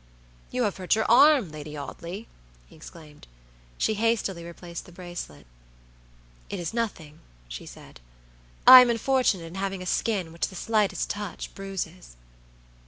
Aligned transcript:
"You 0.49 0.63
have 0.63 0.77
hurt 0.77 0.95
your 0.95 1.05
arm, 1.05 1.51
Lady 1.51 1.77
Audley!" 1.77 2.27
he 2.65 2.75
exclaimed. 2.75 3.27
She 3.77 3.93
hastily 3.93 4.43
replaced 4.43 4.87
the 4.87 4.91
bracelet. 4.91 5.45
"It 6.49 6.59
is 6.59 6.73
nothing," 6.73 7.19
she 7.47 7.67
said. 7.67 7.99
"I 8.65 8.81
am 8.81 8.89
unfortunate 8.89 9.45
in 9.45 9.53
having 9.61 9.83
a 9.83 9.85
skin 9.85 10.33
which 10.33 10.47
the 10.47 10.55
slightest 10.55 11.11
touch 11.11 11.53
bruises." 11.53 12.15